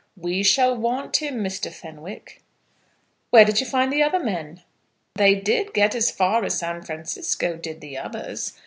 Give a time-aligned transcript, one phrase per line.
[0.17, 1.71] "We shall want him, Mr.
[1.71, 2.41] Fenwick."
[3.29, 4.63] "Where did you find the other men?"
[5.13, 8.53] "They did get as far as San Francisco, did the others.